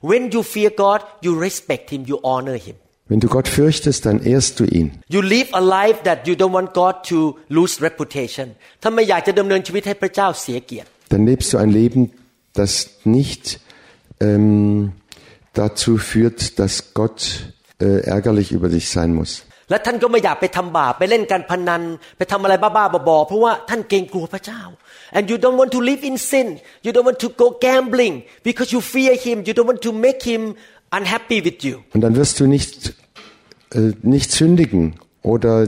[0.01, 2.75] When you fear God, you respect Him, you honor Him.
[3.10, 4.86] Wenn du Gott fürchtest, dann ehrst du ihn.
[5.08, 7.18] You live a life that you don't want God to
[7.48, 8.46] lose reputation
[8.82, 12.00] ถ้าไม่อยากจะดำเนินชีวิตให้พระเจ้าเสียเกียรติ Dann lebst du ein Leben,
[12.60, 12.72] das
[13.04, 13.60] nicht
[14.20, 14.92] ähm,
[15.54, 17.20] dazu führt, dass Gott
[17.80, 19.32] äh, ärgerlich über dich sein muss.
[19.70, 21.82] และท่านก็ไม่อยากไปทำบาปไปเล่นการพนัน
[22.16, 24.62] ไปทำอะไรบ้าๆบอๆเพราะว่าท่านเกรงกลัวพระเจ้า
[25.16, 26.48] and you don't want to live in sin
[26.86, 28.14] you don't want to go gambling
[28.46, 30.42] because you fear him you don't want to make him
[30.95, 31.79] unhappy with you.
[31.93, 32.93] Und dann wirst du nicht,
[33.73, 35.67] äh, nicht sündigen oder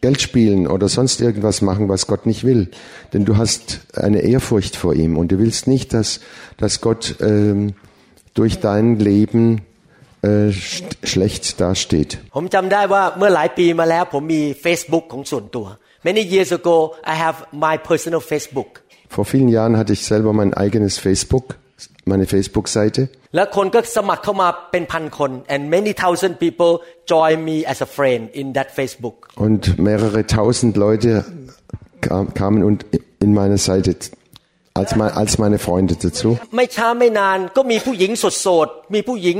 [0.00, 2.70] Geld spielen oder sonst irgendwas machen, was Gott nicht will.
[3.12, 6.20] Denn du hast eine Ehrfurcht vor ihm und du willst nicht, dass,
[6.58, 7.74] dass Gott ähm,
[8.34, 9.62] durch dein Leben
[10.20, 12.18] äh, schlecht dasteht.
[19.08, 21.56] Vor vielen Jahren hatte ich selber mein eigenes Facebook.
[22.10, 23.02] Meine Facebook-Seite.
[23.36, 26.72] แล้วคนก็สมัครเข้ามาเป็นพันคน and many thousand people
[27.12, 31.10] join me as a friend in that Facebook Und mehrere tausend Leute
[32.06, 32.78] kam, kamen und
[33.24, 33.90] in meine Seite
[34.80, 36.28] als, mein, als meine Freunde dazu.
[36.56, 39.38] ไม่ช้าไม่นานก็มีผู้หญิงโสดๆมีผู้หญิง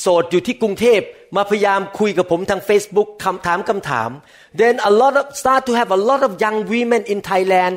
[0.00, 1.00] โสดอยู่ที่กรุงเทพ
[1.36, 4.10] มาพยายามคุยกับผมทาง Facebook คำถามคำถาม
[4.60, 7.74] then a lot of start to have a lot of young women in Thailand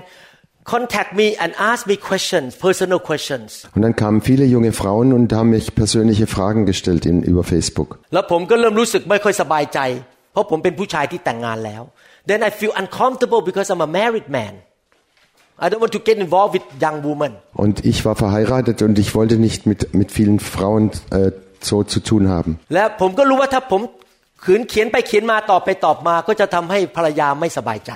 [0.74, 5.32] contact me and ask me questions personal questions Und dann kamen viele junge Frauen und
[5.38, 7.88] haben mich persönliche Fragen gestellt in, über Facebook.
[8.14, 9.80] แล้วผมก็เริ่มรู้สึกไม่ค่อยสบายใจ
[10.32, 11.82] เพราะผมเป็นผู้ชายที่แต่งงานแล้ว
[12.30, 14.54] then I feel uncomfortable because I'm a married man
[15.64, 17.32] I don't want to get involved with young women
[17.64, 20.84] Und ich war verheiratet und ich wollte nicht mit, mit vielen Frauen
[21.18, 21.30] äh,
[21.70, 22.50] so zu tun haben.
[22.74, 23.80] และผมก็รู้ว่าถ้าผม
[24.44, 27.92] ขืนเขียนไปเขียนมาตอบไปตอบมา ก็จะทำให้ภรรยาไม่สบายใจ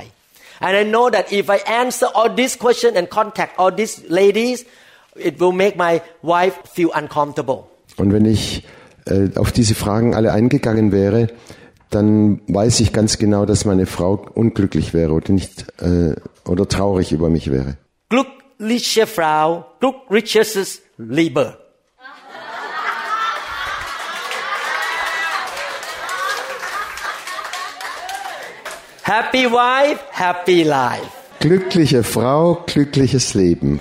[0.60, 4.66] and I know that if I answer all these questions and contact all these ladies
[5.16, 7.66] it will make my wife feel uncomfortable
[7.98, 8.64] Und wenn ich
[9.06, 11.28] äh, auf diese Fragen alle eingegangen wäre,
[11.90, 16.16] dann weiß ich ganz genau, dass meine Frau unglücklich wäre oder nicht äh,
[16.46, 17.78] oder traurig über mich wäre.
[18.10, 21.58] glückliche Frau glückliches Lieber
[29.06, 31.12] Happy wife, happy life.
[31.40, 33.80] Glückliche Frau, glückliches Leben.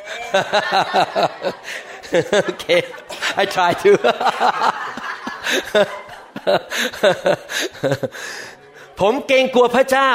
[2.51, 2.83] okay,
[3.35, 3.91] I try to.
[9.01, 10.13] ผมเกรงกลัวพระเจ้า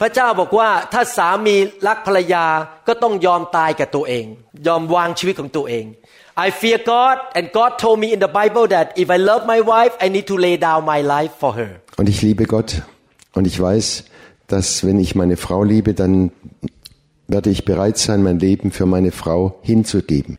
[0.00, 2.46] พระเจ้าบอกว่าถ้าสามีรักภรรยา
[2.88, 4.26] ก็ต้องยอมตายกับตัวเอง
[4.66, 5.84] ยอมวางชีวิตของตัวเอง
[6.44, 9.60] I fear God and God told me in the Bible that if I love my
[9.72, 12.70] wife I need to lay down my life for her Und ich liebe Gott
[13.34, 14.04] Und ich weiß,
[14.46, 16.32] dass wenn ich meine Frau liebe, dann
[17.28, 20.38] werde ich bereit sein, mein Leben für meine Frau hinzugeben.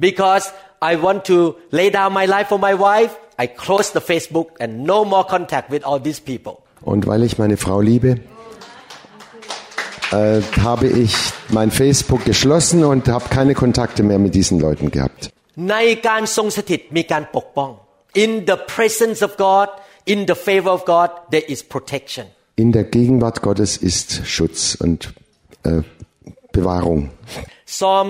[0.00, 4.60] Because I want to lay down my life for my wife, I close the Facebook
[4.60, 6.58] and no more contact with all these people.
[6.82, 8.20] Und weil ich meine Frau liebe,
[10.11, 11.13] äh, habe ich
[11.49, 15.21] mein Facebook geschlossen und habe keine Kontakte mehr mit diesen Leuten gehabt.
[15.71, 17.71] ในการทรงสถิตมีการปกป้อง
[18.23, 19.67] in the presence of God
[20.13, 22.25] in the favor of God there is protection
[22.63, 24.99] In der Gegenwart Gottes ist Schutz und
[25.63, 25.81] äh,
[26.51, 26.99] Bewahrung.
[27.65, 28.07] Psalm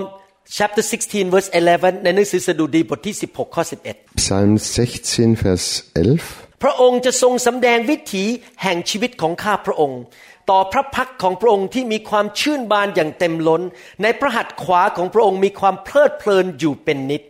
[0.58, 6.47] chapter 16 verse 11 ในหนังสือสดุดีบทที่ 16 ข้อ 11 Psalm 16, Vers 11.
[6.61, 8.25] พระองค์จะทรงสำแดงวิถี
[8.63, 10.01] แห่งชีวิตของข้าพระองค์
[10.49, 13.61] ต่อพระพักของพระองค์ที่มีความชื่นบานอย่างเต็มล้น
[14.01, 17.23] ในพระหัตถ์ขวาของพระองค์มีความเพลิดเพลินอยู่เป็นนิด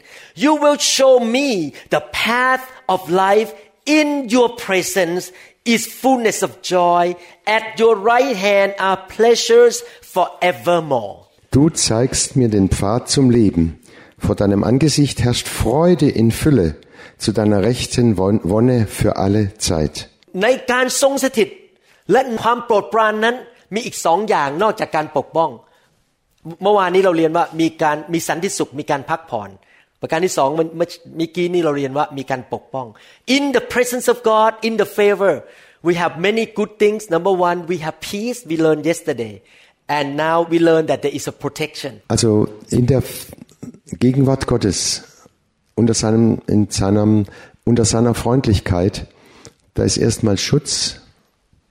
[0.44, 1.48] You will show me
[1.96, 2.64] the path
[2.94, 3.50] of life
[4.00, 5.24] in your presence
[5.74, 7.04] is fullness of joy
[7.58, 9.76] at your right hand are pleasures
[10.14, 11.16] forevermore
[11.52, 13.80] Du zeigst mir den Pfad zum Leben.
[14.20, 16.76] Vor deinem Angesicht herrscht Freude in Fülle.
[17.25, 19.95] Zu deiner Rechten Won- Wonne für alle Zeit.
[20.43, 21.49] ในการทรงสถิต
[22.13, 23.37] และความโปรดปรานนั้น
[23.75, 25.51] มีอีกสองอย่างนอกจากการปกป้อง
[26.63, 29.51] เมื่อวานนี้เราเรียนว่ามีการมีสันติสุขมีการพักผ่อน
[30.01, 32.87] ประการที่สองมันเมื่อเมื่อกี้นี้เราเรียนว่ามีการปกป้อง
[33.37, 35.35] in the presence of God in the favor
[35.89, 39.35] we have many good things number one we have peace we learned yesterday
[39.97, 42.31] and now we learn that there is a protection Also
[42.79, 43.27] in der F-
[44.05, 44.81] Gegenwart Gottes,
[45.79, 47.27] unter, seinem, in seinem,
[47.65, 49.07] unter seiner Freundlichkeit,
[49.75, 51.01] da ist erstmal Schutz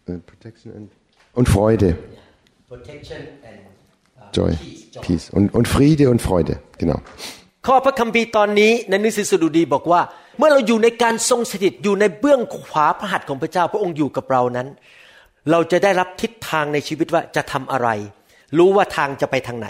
[0.08, 0.91] äh, Protection and-
[1.34, 1.97] und Freude,
[2.67, 4.53] protection and Joy,
[5.01, 6.99] Peace und, und Friede und Freude, genau.
[7.67, 10.01] ข้อพระคัมภีร์ตอนนี้ในหนังสือสดุดีบอกว่า
[10.38, 14.67] เมื่อเราอยู่ในการทรงสถิตอยู่ในเบื้องขวาพระหัตถ์ของพระเจ้าพระองค์อยู่กับเรานั้น
[15.51, 17.89] เราจะได้รับทิศทางในชีวิตว่าจะทำอะไร
[18.58, 19.67] รู้ว่าทางจะไปทางไหน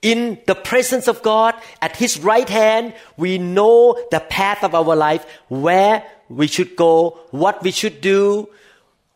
[0.00, 4.94] In the presence of God at His right hand we know the path of our
[4.94, 8.48] life where we should go what we should do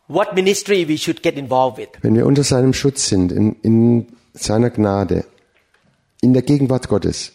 [0.06, 4.06] what ministry we should get involved with Wenn wir unter seinem Schutz sind, in, in
[4.32, 5.24] seiner Gnade,
[6.22, 7.32] in der Gegenwart Gottes,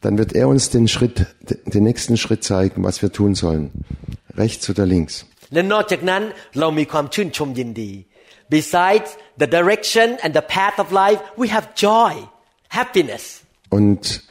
[0.00, 3.70] dann wird er uns den Schritt, den nächsten Schritt zeigen, was wir tun sollen.
[4.36, 5.26] Rechts oder links.
[5.54, 6.22] และนอกจากนั้น
[6.58, 7.92] เรามีความชื่นชมยินดี
[8.56, 9.08] besides
[9.42, 12.12] the direction and the path of life we have joy
[12.68, 13.24] happiness
[13.70, 14.22] Und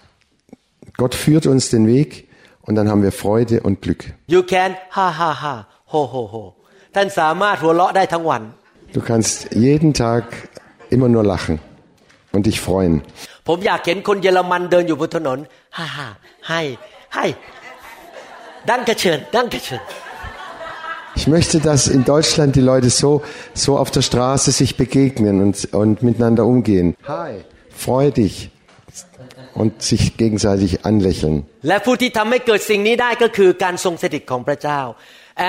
[0.97, 2.27] Gott führt uns den Weg
[2.61, 4.01] und dann haben wir Freude und Glück.
[4.27, 5.55] You can ha ha ha
[5.93, 6.43] ho ho ho
[6.95, 8.41] ท่านสามารถหัวเราะได้ทั้งวัน
[8.97, 10.23] Du kannst jeden Tag
[10.93, 11.55] immer nur lachen
[12.33, 12.93] und dich freuen.
[13.47, 15.39] ผมอยากเห็นคนเยอรมันเดินอยู่บนถนน
[15.77, 16.07] ฮ่าฮ่า
[16.49, 16.61] ให้
[17.15, 17.25] ให้
[18.69, 19.83] ดังกระเชิญดังกระเชิญ
[21.19, 23.21] Ich möchte, dass in Deutschland die Leute so,
[23.53, 26.95] so auf der Straße sich begegnen und, und miteinander umgehen.
[27.07, 27.43] Hi,
[27.85, 28.35] freu dich
[29.61, 31.35] und sich gegenseitig anlächeln.
[31.67, 34.81] และผู้ที่ทำให้เกิดสิ่งนี้ได้ก็คือการทรงสถิตของพระเจ้า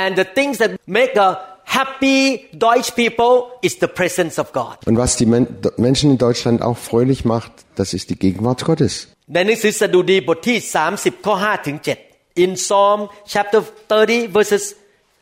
[0.00, 1.30] and the things that make a
[1.78, 2.20] happy
[2.66, 3.34] Deutsch people
[3.66, 5.44] is the presence of God Und was die Men
[5.86, 8.92] Menschen in Deutschland auch fröhlich macht, das ist die Gegenwart Gottes.
[9.34, 10.58] ในหนังสือสดุดีบทที่
[10.92, 11.76] 30 ข้อ 5 ถึง
[12.10, 13.00] 7 in Psalm
[13.32, 14.64] chapter 30 verses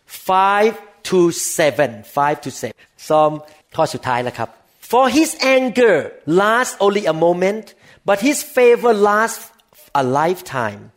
[0.06, 0.74] 5
[1.08, 2.72] to 7 5 to 7
[3.06, 3.32] Psalm
[3.76, 4.48] ข้อสุดท้ายแล้วครับ
[4.93, 7.73] for his anger lasts only a moment
[8.05, 9.49] but his favor lasts
[9.95, 10.91] a lifetime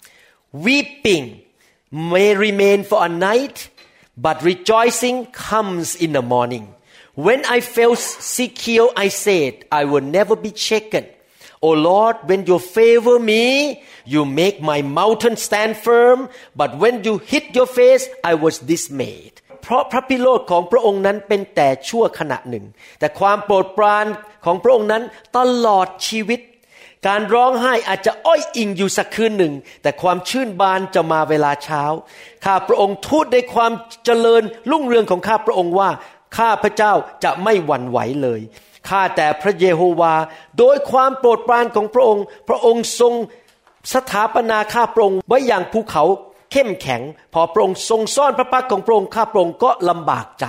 [0.52, 1.40] weeping
[1.90, 3.70] may remain for a night
[4.18, 6.74] but rejoicing comes in the morning
[7.14, 11.06] when I felt secure I said I will never be shaken
[11.62, 16.28] O Lord, when you favor me, you make my mountain stand firm.
[16.54, 19.35] But when you hit your face, I was dismayed.
[19.66, 22.64] เพราะพระพิโรธของพระองค์นั้นเป็นแต่ชั่วขณะหนึ่ง
[22.98, 24.06] แต่ความโปรดปราน
[24.44, 25.02] ของพระองค์นั้น
[25.36, 26.40] ตลอดชีวิต
[27.06, 31.82] การร้องไห้อาจจะอ้อยอิงอยู่สักคืนหนึ่ง แต่ความชื่นบานจะมาเวลาเช้า
[32.44, 33.72] ข้าพระองค์ทูตในความ
[34.04, 35.90] เจริญรุ่งเรืองของข้าพระองค์ว่า
[36.38, 36.92] ข้าพระเจ้า
[37.24, 38.40] จะไม่หวั่นไหวเลย
[38.88, 40.14] ข้าแต่พระเยโฮวา
[40.58, 43.14] โดยความโปรดปรานของพระองค์ พระองค์ทรง
[43.94, 46.04] สถาปนาข้าพระองค์ไว้อย่างภูเขา
[46.51, 47.01] เข้มแข็ง
[47.33, 50.47] พอพระองค์ทรงซ่อนพระพักของพระองค์ข้าพระองค์ก็ลำบากใจ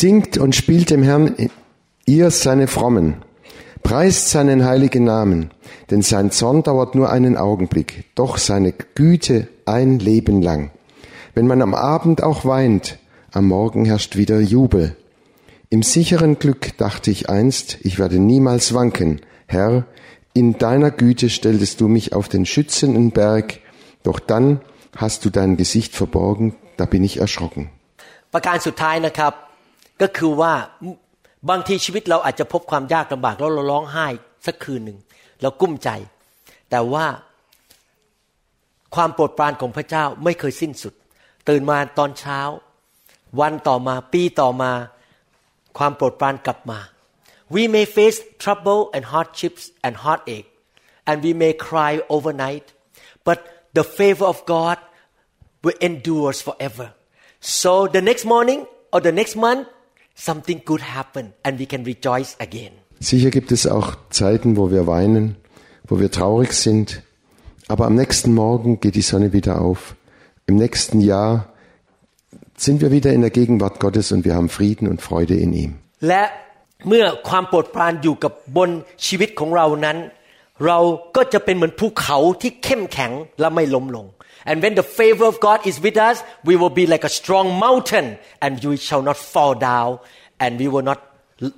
[0.00, 1.24] Singt und spielt dem Herrn
[2.04, 3.08] ihr seine Frommen.
[3.82, 5.50] Preist seinen heiligen Namen,
[5.90, 10.70] denn sein Zorn dauert nur einen Augenblick, doch seine Güte ein Leben lang.
[11.34, 12.98] Wenn man am Abend auch weint,
[13.32, 14.96] am Morgen herrscht wieder Jubel.
[15.70, 19.20] Im sicheren Glück dachte ich einst, ich werde niemals wanken.
[19.46, 19.86] Herr,
[20.34, 23.60] in deiner Güte stelltest du mich auf den schützenden Berg,
[24.02, 24.60] doch dann
[24.95, 27.63] hast du dein Gesicht verborgen, da bin ich erschrocken.
[28.33, 29.33] ประการสุดท้ายนะครับ
[30.01, 30.53] ก็คือว่า
[31.49, 34.07] บางทีชีวิตเราอาจจะพบความยากลำบากแล้วเราร้องไห้
[34.45, 34.97] สักคืนหนึ่ง
[35.41, 35.89] เรากุ้มใจ
[36.69, 37.05] แต่ว่า
[38.95, 40.93] ความโปรดปรานของพระเจ้าไม่เคยสิ้นสุด
[41.49, 42.39] ตื่นมาตอนเช้า
[43.41, 44.71] วันต่อมาปีต่อมา
[45.77, 46.79] ความโปรดปรานกลับมา
[47.55, 50.49] we may face trouble and hardships and heartache
[51.09, 52.65] and we may cry overnight
[53.27, 53.37] but
[53.78, 54.78] the favor of God
[55.64, 56.86] will endures forever
[57.40, 58.60] so the next morning
[58.92, 59.66] or the next month
[60.14, 64.88] something good happen and we can rejoice again Sicher gibt es auch Zeiten, wo wir
[64.88, 65.36] weinen,
[65.86, 67.02] wo wir traurig sind,
[67.68, 69.94] aber am nächsten Morgen geht die Sonne wieder auf.
[70.46, 71.52] Im nächsten Jahr
[72.56, 75.72] sind wir wieder in der Gegenwart Gottes und wir haben Frieden und Freude in ihm.
[76.08, 76.22] และ
[76.88, 78.70] เมื่อความโปรดปรานอยู่กับบน
[79.06, 79.96] ชีวิตของเรานั้น
[80.66, 80.78] เรา
[81.16, 84.06] ก็จะเป็นเหมือนภูเขาที่เข้มแข็งและไม่ล้มลง
[84.50, 86.16] and when the favor of God is with us
[86.48, 88.06] we will be like a strong mountain
[88.44, 89.90] and we shall not fall down
[90.42, 91.00] and we will not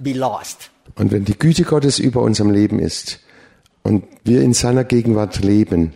[0.08, 0.58] be lost
[1.00, 3.20] Und wenn die Güte Gottes über unserem Leben ist
[3.82, 5.94] und wir in seiner Gegenwart leben,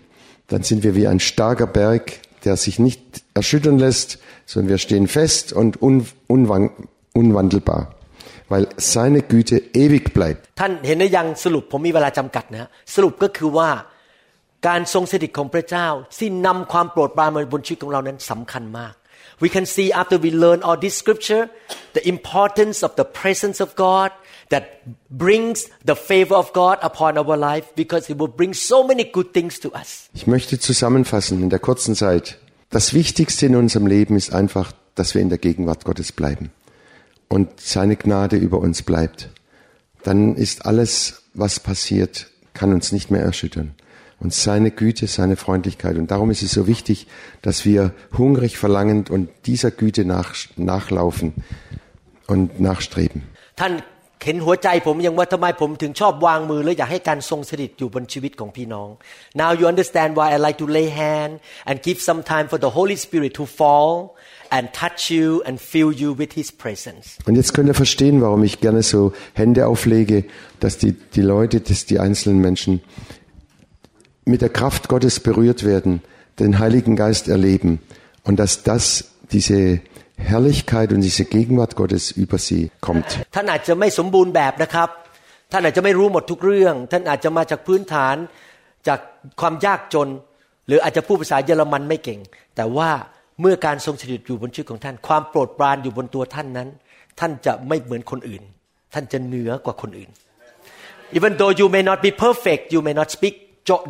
[0.49, 3.01] dann sind wir wie ein starker Berg, der sich nicht
[3.35, 6.71] erschüttern lässt, sondern wir stehen fest und un unwan
[7.13, 7.95] unwandelbar,
[8.53, 10.43] weil seine Güte ewig bleibt.
[10.61, 13.71] ท่านเห็นหรือยังสรุปผมมีเวลาจำกัดนะฮะสรุปก็คือว่า
[14.67, 18.95] การทรงสถิตของพระเจ้าที่นำความโปรดปรานมาบนชีวิตของเรานั้นสำคัญมาก
[19.45, 21.45] we can see after we learn all this scripture
[21.99, 24.11] the importance of the presence of God
[24.53, 24.65] that
[25.25, 25.57] brings
[25.91, 29.55] the favor of God upon our life because it will bring so many good things
[29.65, 32.39] to us Ich möchte zusammenfassen in der kurzen Zeit.
[32.71, 36.51] Das Wichtigste in unserem Leben ist einfach, dass wir in der Gegenwart Gottes bleiben
[37.30, 39.30] und seine Gnade über uns bleibt.
[40.04, 43.76] Dann ist alles, was passiert, kann uns nicht mehr erschüttern.
[44.20, 45.98] Und seine Güte, seine Freundlichkeit.
[45.98, 47.08] Und darum ist es so wichtig,
[47.42, 51.34] dass wir hungrig verlangend und dieser Güte nach, nachlaufen
[52.28, 53.24] und nachstreben.
[54.25, 58.89] ท่านเห็นหัวใจผมยังว่าทำไมผมถึงชอบวางมือและอยากให้การทรงสถิตอยู่บนชีวิตของพี่น้อง
[59.43, 61.33] now you understand why I like to lay hand
[61.69, 63.91] and give some time for the Holy Spirit to fall
[64.55, 68.43] and touch you and fill you with His presence Und jetzt könnt ihr verstehen, warum
[68.49, 69.01] ich gerne so
[69.41, 70.17] Hände auflege,
[70.63, 72.73] dass die, die Leute, dass die einzelnen Menschen
[74.33, 76.03] mit der Kraft Gottes berührt werden,
[76.39, 77.81] den Heiligen Geist erleben
[78.23, 79.81] und dass das, diese
[80.20, 83.08] Herrlichkeit und diese Gegenwart Gottes über sie kommt.
[83.36, 84.90] ท่านอาจจะไม่สมบูรณ์แบบนะครับ
[85.52, 88.16] ท่านอาจจะไม่รู้หมดทุกเรื่อง ท่านอาจจะมาจากพื้นฐาน
[88.88, 89.00] จาก
[89.42, 90.08] ความยากจน
[90.68, 92.20] หรืออาจจะพูดภาษาเยอรมันไม่เก่ง
[92.56, 92.90] แต่ว่า
[93.42, 96.70] เมื่อการทรงสถิตอยู่บนชีวิตของท่าน ความโปรดปรานอยู่บนตัวท่านนั้น
[97.20, 98.44] ท่านจะไม่เหมือนคนอื่น
[98.94, 100.10] ท่านจะเหนือกว่าคนอื่น
[101.18, 103.36] even though you may not be perfect you may not speak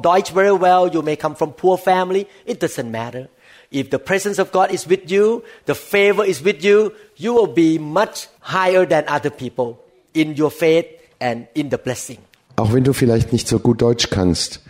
[0.07, 3.23] Deutsch very well you may come from poor family it doesn't matter
[3.70, 7.52] if the presence of God is with you the favor is with you you will
[7.64, 8.16] be much
[8.56, 9.68] higher than other people
[10.12, 10.86] in your faith
[11.20, 12.18] and in the blessing
[12.56, 14.60] Auch wenn du vielleicht nicht so gut Deutsch kannst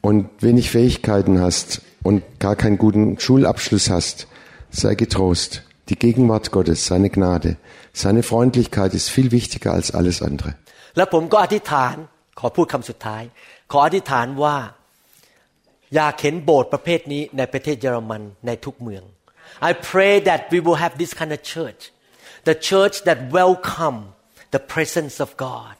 [0.00, 4.28] und wenig Fähigkeiten hast und gar keinen guten Schulabschluss hast,
[4.70, 5.62] sei getrost.
[5.90, 7.58] Die Gegenwart Gottes, seine Gnade,
[7.92, 10.54] seine Freundlichkeit ist viel wichtiger als alles andere.
[10.96, 11.94] และผมก็อธิษฐาน
[12.40, 13.22] ขอพูดคำสุดท้าย
[13.72, 14.56] ขออธิษฐานว่า
[15.94, 19.04] อยากเห็นโบสถ์ประเภทนี้ในประเทศเยอรมันในทุกเมือง
[19.68, 21.82] I pray that we will have this kind of church
[22.48, 23.98] the church that welcome
[24.54, 25.74] the presence of God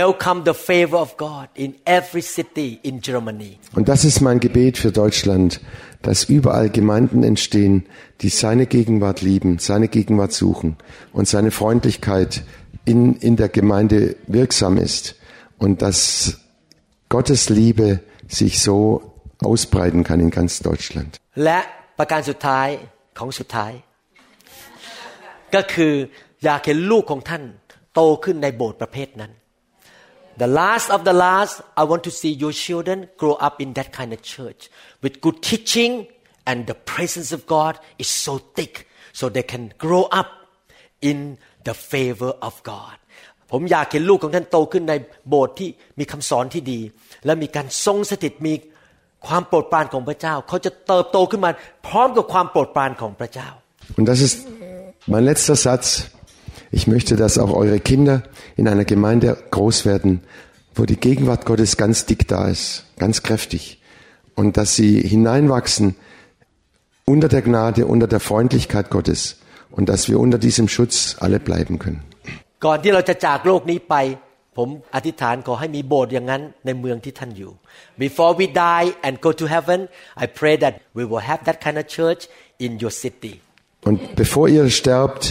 [0.00, 4.74] welcome the favor of God in every city in Germany Und das ist mein Gebet
[4.78, 5.60] für Deutschland,
[6.02, 7.86] dass überall Gemeinden entstehen,
[8.20, 10.76] die seine Gegenwart lieben, seine Gegenwart suchen
[11.12, 12.44] und seine Freundlichkeit
[12.84, 15.16] in, in der Gemeinde wirksam ist
[15.58, 16.38] und dass
[17.08, 18.00] Gottes Liebe
[18.39, 18.77] sich so
[19.49, 21.11] ausbreiten kann in ganz Deutschland.
[21.43, 21.59] และ
[21.97, 22.67] ประการสุดท้าย
[23.17, 23.71] ของสุดท้าย
[25.55, 25.93] ก็คือ
[26.43, 27.43] อยากเห็นลูกของท่าน
[27.93, 29.31] โตขึ้นในโบสถ์ประเภทนั้น
[30.43, 33.89] The last of the last I want to see your children grow up in that
[33.97, 34.61] kind of church
[35.03, 35.91] with good teaching
[36.49, 37.73] and the presence of God
[38.03, 38.73] is so thick
[39.19, 40.29] so they can grow up
[41.09, 41.17] in
[41.67, 42.95] the favor of God
[43.51, 44.93] ผมอยากเห็นลูกของท่านโตขึ้นใน
[45.29, 45.69] โบสถ์ที่
[45.99, 46.79] มีคำสอนที่ดี
[47.24, 48.54] และมีการทรงสถิตมี
[49.26, 51.50] ความโปรดปรานของพระเจ้า เขาจะเติบโตขึ้นมา
[51.86, 53.48] พร้อมกับความโปรดปรานของพระเจ้า
[53.96, 54.36] Und das ist
[55.06, 55.86] mein letzter Satz.
[56.78, 58.16] Ich möchte, dass auch eure Kinder
[58.56, 60.12] in einer Gemeinde groß werden,
[60.74, 63.80] wo die Gegenwart Gottes ganz dick da ist, ganz kräftig.
[64.34, 65.94] Und dass sie hineinwachsen
[67.04, 69.38] unter der Gnade, unter der Freundlichkeit Gottes.
[69.70, 72.02] Und dass wir unter diesem Schutz alle bleiben können.
[72.64, 73.94] ก่อนที่เราจะจากโลกนี้ไป
[74.56, 77.52] ผมอธิษฐานขอให้มีโบสถ์อย่างนั้นในเมืองที่ท่านอยู่
[78.04, 79.80] Before we die and go to heaven
[80.22, 82.22] I pray that we will have that kind of church
[82.64, 83.34] in your city
[83.88, 85.24] Und bevor ihr sterbt,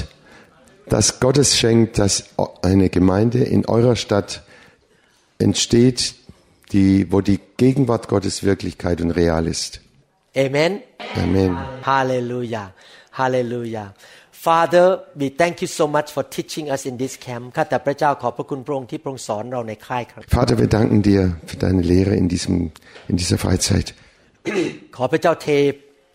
[0.94, 2.14] dass Gott es schenkt, dass
[2.62, 4.44] eine Gemeinde in eurer Stadt
[5.40, 6.16] entsteht,
[6.72, 9.82] die, wo die Gegenwart Gottes Wirklichkeit und real ist.
[10.38, 10.82] Amen
[11.16, 11.58] Amen.
[11.84, 12.74] Hallelujah
[13.12, 13.94] Hallelujah
[14.46, 14.88] Father
[15.22, 21.00] we thank you so much for teaching us in this camp ข้าแต่พระเจ้าขอบพระคุณพระองค์ที่พระองค์สอนเราในค่ายครับ Vater, wir danken
[21.10, 22.56] dir für deine Lehre in, diesem,
[23.12, 23.88] in dieser Freizeit.
[24.96, 25.48] ขอพระเจ้าเท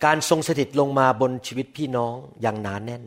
[0.05, 3.03] การทรงสถิตลงมาบนชีวิตพี่น้องอย่างหนาแน่น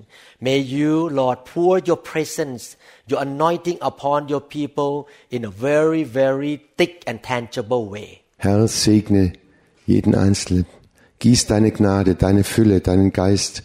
[0.47, 2.63] May you Lord pour your presence
[3.11, 4.95] your anointing upon your people
[5.37, 8.09] in a very very thick and tangible way
[8.45, 9.25] Herr, segne
[9.93, 10.67] jeden Einzelnen.
[11.21, 13.63] Gieß deine Gnade, deine Fülle, deinen Geist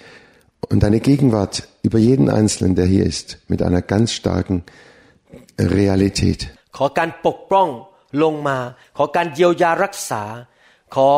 [0.70, 4.64] und deine Gegenwart über jeden Einzelnen, der hier ist, mit einer ganz starken
[5.58, 6.40] Realität.
[6.76, 7.68] ขอการปกป้อง
[8.22, 8.58] ลงมา
[8.96, 10.22] ขอการเยียวยารักษา
[10.94, 11.10] ขอ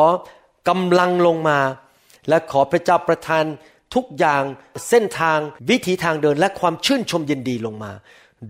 [0.69, 1.59] กำลังลงมา
[2.29, 3.45] และขอพระเจ้าประทาน
[3.95, 4.43] ทุกอย่าง
[4.89, 5.39] เส้นทาง
[5.69, 7.91] วิถีทางเดินและความชื่นชมยินดีลงมา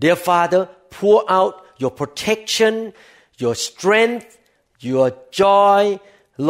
[0.02, 0.62] Dear Father
[0.96, 2.74] pour out your protection
[3.42, 4.30] your strength
[4.90, 5.08] your
[5.42, 5.84] joy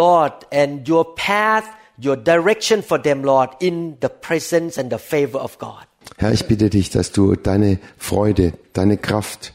[0.02, 1.68] Lord and your path
[1.98, 5.86] your direction for them, Lord, in the presence and the favor of God.
[6.18, 9.54] Herr, ich bitte dich, dass du deine Freude, deine Kraft,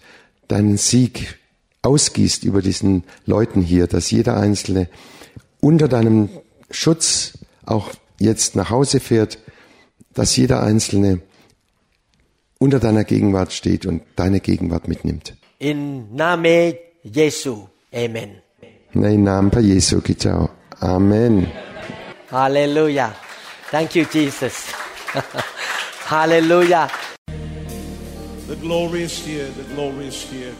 [0.48, 1.38] deinen Sieg
[1.82, 4.88] ausgießt über diesen Leuten hier, dass jeder Einzelne
[5.60, 6.28] unter deinem
[6.70, 9.38] Schutz auch jetzt nach Hause fährt,
[10.14, 11.20] dass jeder Einzelne
[12.58, 15.36] unter deiner Gegenwart steht und deine Gegenwart mitnimmt.
[15.58, 17.66] In Name Jesu.
[17.92, 18.42] Amen.
[18.94, 20.00] Nein, Namen Jesu,
[20.80, 21.46] Amen.
[22.32, 23.12] Halleluja.
[23.70, 24.72] Thank you, Jesus.
[26.08, 26.88] Halleluja.
[28.48, 30.54] The glory is here, the glory is here.